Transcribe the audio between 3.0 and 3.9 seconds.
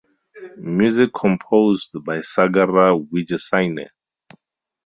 Wijesinghe.